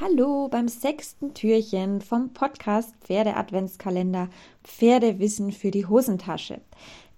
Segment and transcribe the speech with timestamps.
[0.00, 4.28] Hallo beim sechsten Türchen vom Podcast Pferde Adventskalender
[4.62, 6.60] Pferdewissen für die Hosentasche.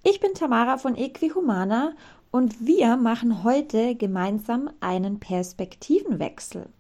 [0.03, 1.93] Ich bin Tamara von Equihumana
[2.31, 6.71] und wir machen heute gemeinsam einen Perspektivenwechsel.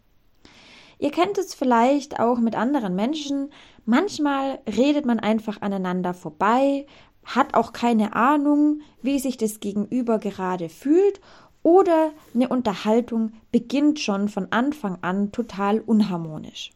[0.99, 3.53] Ihr kennt es vielleicht auch mit anderen Menschen.
[3.85, 6.87] Manchmal redet man einfach aneinander vorbei,
[7.25, 11.21] hat auch keine Ahnung, wie sich das Gegenüber gerade fühlt
[11.63, 16.71] oder eine Unterhaltung beginnt schon von Anfang an total unharmonisch.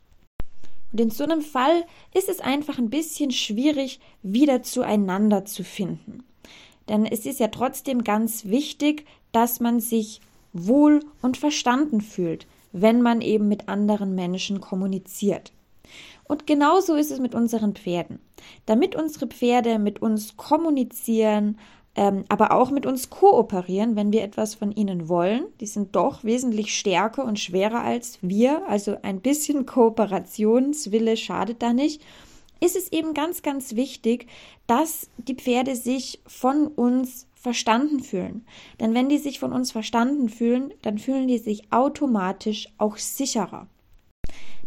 [0.93, 6.23] Und in so einem Fall ist es einfach ein bisschen schwierig, wieder zueinander zu finden.
[6.89, 10.21] Denn es ist ja trotzdem ganz wichtig, dass man sich
[10.53, 15.53] wohl und verstanden fühlt, wenn man eben mit anderen Menschen kommuniziert.
[16.25, 18.19] Und genauso ist es mit unseren Pferden.
[18.67, 21.59] Damit unsere Pferde mit uns kommunizieren,
[21.97, 25.47] ähm, aber auch mit uns kooperieren, wenn wir etwas von ihnen wollen.
[25.61, 31.73] Die sind doch wesentlich stärker und schwerer als wir, also ein bisschen Kooperationswille schadet da
[31.73, 32.03] nicht.
[32.61, 34.27] Ist es eben ganz, ganz wichtig,
[34.67, 38.47] dass die Pferde sich von uns verstanden fühlen.
[38.81, 43.67] Denn wenn die sich von uns verstanden fühlen, dann fühlen die sich automatisch auch sicherer.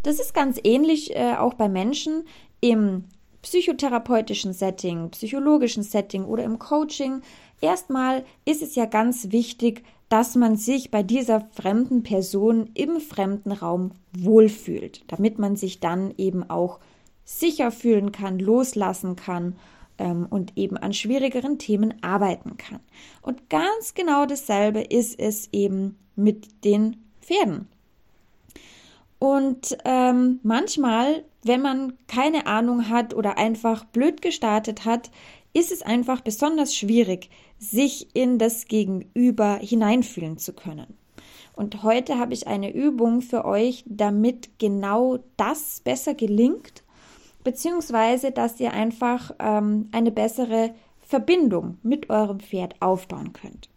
[0.03, 2.23] Das ist ganz ähnlich äh, auch bei Menschen
[2.61, 3.05] im
[3.47, 7.21] psychotherapeutischen Setting, psychologischen Setting oder im Coaching,
[7.61, 13.53] erstmal ist es ja ganz wichtig, dass man sich bei dieser fremden Person im fremden
[13.53, 16.79] Raum wohlfühlt, damit man sich dann eben auch
[17.23, 19.55] sicher fühlen kann, loslassen kann
[19.97, 22.81] ähm, und eben an schwierigeren Themen arbeiten kann.
[23.21, 27.69] Und ganz genau dasselbe ist es eben mit den Pferden.
[29.19, 35.09] Und ähm, manchmal, wenn man keine Ahnung hat oder einfach blöd gestartet hat,
[35.53, 40.97] ist es einfach besonders schwierig, sich in das Gegenüber hineinfühlen zu können.
[41.53, 46.83] Und heute habe ich eine Übung für euch, damit genau das besser gelingt,
[47.43, 53.69] beziehungsweise dass ihr einfach ähm, eine bessere Verbindung mit eurem Pferd aufbauen könnt.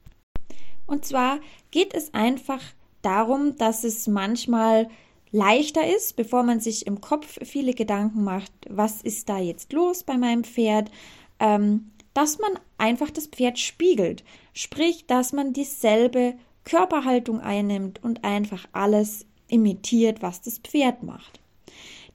[0.86, 1.38] Und zwar
[1.70, 2.60] geht es einfach
[3.00, 4.88] darum, dass es manchmal
[5.32, 10.02] leichter ist, bevor man sich im Kopf viele Gedanken macht, was ist da jetzt los
[10.02, 10.90] bei meinem Pferd,
[11.38, 14.24] ähm, dass man einfach das Pferd spiegelt.
[14.52, 21.40] Sprich, dass man dieselbe Körperhaltung einnimmt und einfach alles imitiert, was das Pferd macht.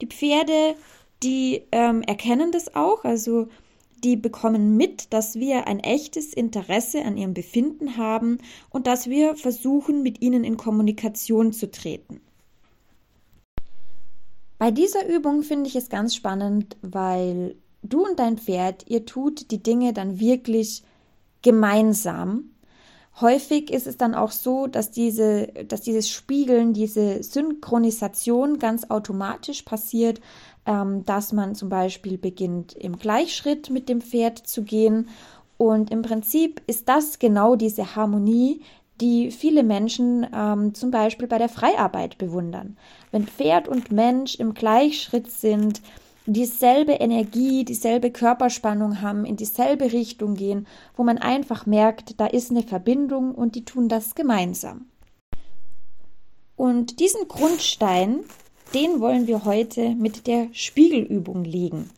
[0.02, 0.76] Die Pferde,
[1.24, 3.48] die ähm, erkennen das auch, also
[4.04, 8.40] die bekommen mit, dass wir ein echtes Interesse an ihrem Befinden haben
[8.70, 12.22] und dass wir versuchen, mit ihnen in Kommunikation zu treten.
[14.66, 19.52] Bei dieser Übung finde ich es ganz spannend, weil du und dein Pferd, ihr tut
[19.52, 20.82] die Dinge dann wirklich
[21.44, 22.46] gemeinsam.
[23.22, 29.62] Häufig ist es dann auch so, dass, diese, dass dieses Spiegeln, diese Synchronisation ganz automatisch
[29.62, 30.20] passiert,
[30.66, 35.10] ähm, dass man zum Beispiel beginnt, im Gleichschritt mit dem Pferd zu gehen.
[35.58, 38.62] Und im Prinzip ist das genau diese Harmonie,
[39.02, 42.78] die viele Menschen ähm, zum Beispiel bei der Freiarbeit bewundern.
[43.12, 45.82] Wenn Pferd und Mensch im Gleichschritt sind,
[46.26, 52.52] dieselbe Energie, dieselbe Körperspannung haben, in dieselbe Richtung gehen, wo man einfach merkt, da ist
[52.52, 54.86] eine Verbindung und die tun das gemeinsam.
[56.56, 58.22] Und diesen Grundstein,
[58.74, 61.90] den wollen wir heute mit der Spiegelübung legen.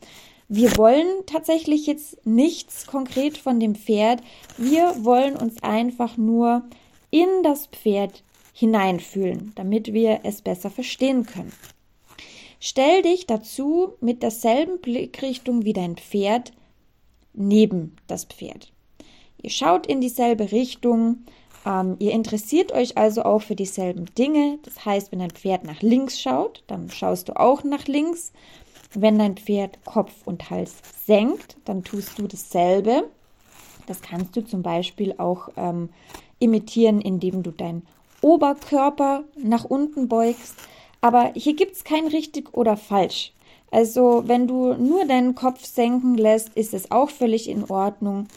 [0.49, 4.21] Wir wollen tatsächlich jetzt nichts konkret von dem Pferd.
[4.57, 6.63] Wir wollen uns einfach nur
[7.09, 8.23] in das Pferd
[8.53, 11.53] hineinfühlen, damit wir es besser verstehen können.
[12.59, 16.53] Stell dich dazu mit derselben Blickrichtung wie dein Pferd
[17.33, 18.71] neben das Pferd.
[19.41, 21.19] Ihr schaut in dieselbe Richtung,
[21.65, 24.57] ähm, ihr interessiert euch also auch für dieselben Dinge.
[24.63, 28.31] Das heißt, wenn dein Pferd nach links schaut, dann schaust du auch nach links.
[28.93, 30.75] Wenn dein Pferd Kopf und Hals
[31.05, 33.03] senkt, dann tust du dasselbe.
[33.85, 35.89] Das kannst du zum Beispiel auch ähm,
[36.39, 37.85] imitieren, indem du deinen
[38.21, 40.55] Oberkörper nach unten beugst.
[41.01, 43.33] Aber hier gibt es kein richtig oder falsch.
[43.71, 48.27] Also wenn du nur deinen Kopf senken lässt, ist es auch völlig in Ordnung.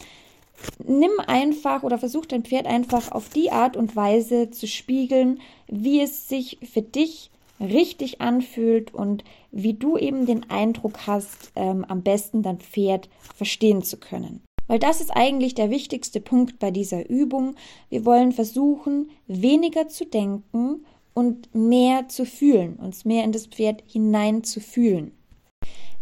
[0.85, 6.01] Nimm einfach oder versuch dein Pferd einfach auf die Art und Weise zu spiegeln, wie
[6.01, 12.01] es sich für dich richtig anfühlt und wie du eben den Eindruck hast, ähm, am
[12.01, 14.43] besten dein Pferd verstehen zu können.
[14.71, 17.55] Weil das ist eigentlich der wichtigste Punkt bei dieser Übung.
[17.89, 23.83] Wir wollen versuchen, weniger zu denken und mehr zu fühlen, uns mehr in das Pferd
[23.85, 25.11] hinein zu fühlen.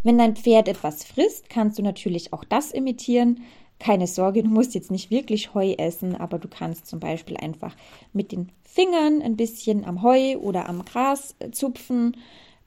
[0.04, 3.42] Wenn dein Pferd etwas frisst, kannst du natürlich auch das imitieren.
[3.80, 7.74] Keine Sorge, du musst jetzt nicht wirklich Heu essen, aber du kannst zum Beispiel einfach
[8.12, 12.16] mit den Fingern ein bisschen am Heu oder am Gras äh, zupfen.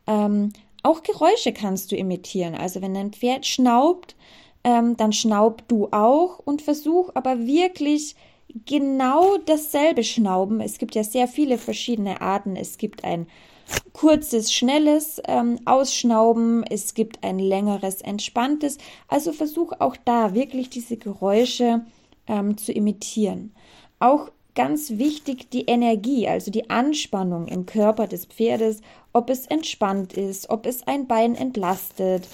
[0.06, 0.52] Ähm,
[0.84, 2.56] auch Geräusche kannst du imitieren.
[2.56, 4.18] Also wenn dein Pferd schnaubt,
[4.64, 8.16] ähm, dann schnaub du auch und versuch aber wirklich
[8.66, 10.62] genau dasselbe Schnauben.
[10.62, 12.56] Es gibt ja sehr viele verschiedene Arten.
[12.56, 13.28] Es gibt ein
[13.94, 18.78] kurzes, schnelles ähm, Ausschnauben, es gibt ein längeres, entspanntes.
[19.08, 21.82] Also versuch auch da wirklich diese Geräusche
[22.28, 23.54] ähm, zu imitieren.
[24.00, 28.82] Auch ganz wichtig die Energie, also die Anspannung im Körper des Pferdes,
[29.12, 32.28] ob es entspannt ist, ob es ein Bein entlastet,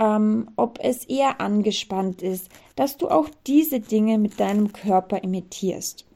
[0.00, 6.06] ähm, ob es eher angespannt ist, dass du auch diese Dinge mit deinem Körper imitierst.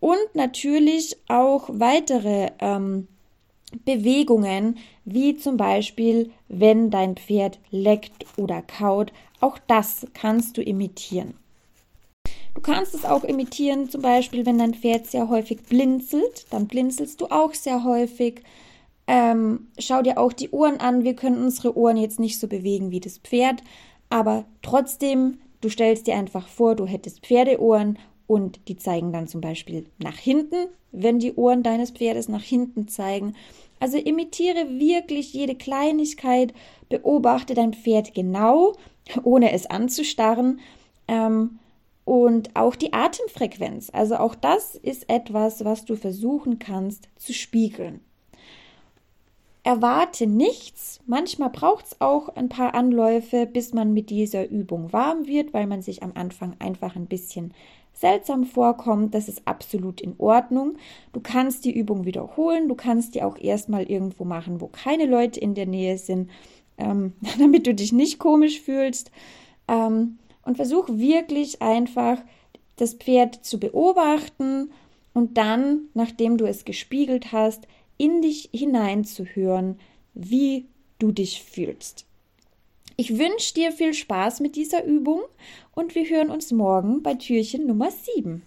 [0.00, 3.08] Und natürlich auch weitere ähm,
[3.84, 11.34] Bewegungen, wie zum Beispiel, wenn dein Pferd leckt oder kaut, auch das kannst du imitieren.
[12.54, 17.20] Du kannst es auch imitieren, zum Beispiel, wenn dein Pferd sehr häufig blinzelt, dann blinzelst
[17.20, 18.42] du auch sehr häufig.
[19.08, 21.02] Ähm, schau dir auch die Ohren an.
[21.02, 23.64] Wir können unsere Ohren jetzt nicht so bewegen wie das Pferd,
[24.10, 29.40] aber trotzdem, du stellst dir einfach vor, du hättest Pferdeohren und die zeigen dann zum
[29.40, 33.34] Beispiel nach hinten, wenn die Ohren deines Pferdes nach hinten zeigen.
[33.80, 36.52] Also imitiere wirklich jede Kleinigkeit,
[36.90, 38.74] beobachte dein Pferd genau,
[39.22, 40.60] ohne es anzustarren.
[41.06, 41.58] Ähm,
[42.04, 43.90] und auch die Atemfrequenz.
[43.92, 48.00] Also auch das ist etwas, was du versuchen kannst zu spiegeln.
[49.68, 50.98] Erwarte nichts.
[51.04, 55.66] Manchmal braucht es auch ein paar Anläufe, bis man mit dieser Übung warm wird, weil
[55.66, 57.52] man sich am Anfang einfach ein bisschen
[57.92, 59.12] seltsam vorkommt.
[59.12, 60.78] Das ist absolut in Ordnung.
[61.12, 62.70] Du kannst die Übung wiederholen.
[62.70, 66.30] Du kannst die auch erstmal irgendwo machen, wo keine Leute in der Nähe sind,
[66.78, 69.10] ähm, damit du dich nicht komisch fühlst.
[69.68, 72.16] Ähm, und versuch wirklich einfach
[72.76, 74.70] das Pferd zu beobachten
[75.12, 77.68] und dann, nachdem du es gespiegelt hast,
[77.98, 79.78] in dich hineinzuhören,
[80.14, 80.66] wie
[80.98, 82.06] du dich fühlst.
[82.96, 85.20] Ich wünsche dir viel Spaß mit dieser Übung
[85.72, 88.42] und wir hören uns morgen bei Türchen Nummer 7.